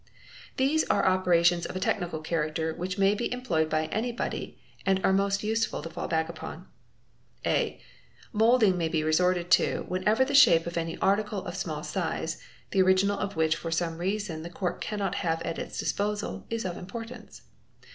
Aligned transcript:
These 0.57 0.83
are 0.85 1.05
operations 1.05 1.67
of 1.67 1.75
a 1.75 1.79
technical 1.79 2.21
character 2.21 2.73
which 2.73 2.97
may 2.97 3.13
be 3.13 3.31
employed 3.31 3.69
by 3.69 3.85
anybody 3.91 4.57
and 4.83 4.99
are 5.05 5.13
most 5.13 5.43
useful 5.43 5.83
to 5.83 5.91
fall 5.91 6.07
back 6.07 6.27
upon. 6.27 6.65
| 7.05 7.45
af 7.45 7.53
(a) 7.53 7.81
Moulding 8.33 8.79
may 8.79 8.87
be 8.89 9.03
resorted 9.03 9.51
to 9.51 9.85
whenever 9.87 10.25
the 10.25 10.33
shape 10.33 10.65
of 10.65 10.75
any 10.75 10.97
article 10.97 11.45
of 11.45 11.55
small 11.55 11.83
size, 11.83 12.41
the 12.71 12.81
original 12.81 13.19
of 13.19 13.35
which 13.35 13.55
for 13.55 13.69
some 13.69 13.99
reason 13.99 14.41
the 14.41 14.49
court 14.49 14.81
cannot 14.81 15.13
hay 15.13 15.27
at 15.45 15.59
its 15.59 15.77
disposal, 15.77 16.47
is 16.49 16.65
of 16.65 16.77
importance. 16.77 17.43